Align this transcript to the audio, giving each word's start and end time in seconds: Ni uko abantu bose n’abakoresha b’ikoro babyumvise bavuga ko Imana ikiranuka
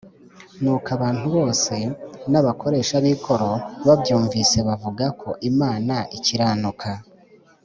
Ni 0.61 0.69
uko 0.75 0.89
abantu 0.97 1.25
bose 1.35 1.73
n’abakoresha 2.31 2.95
b’ikoro 3.03 3.49
babyumvise 3.87 4.57
bavuga 4.67 5.05
ko 5.21 5.29
Imana 5.49 5.95
ikiranuka 6.17 6.89